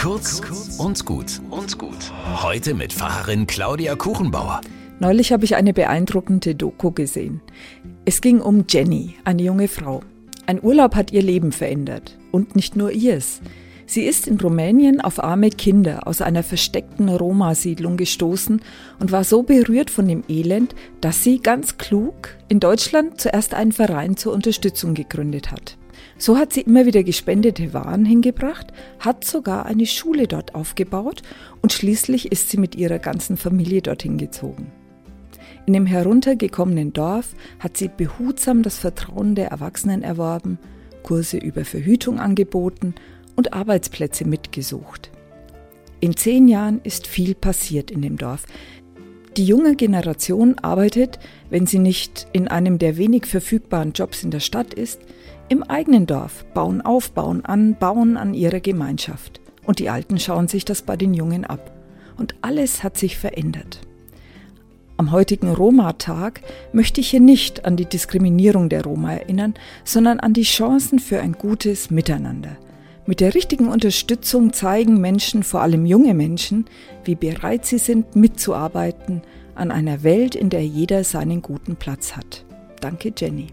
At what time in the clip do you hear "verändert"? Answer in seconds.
11.52-12.16, 63.18-63.80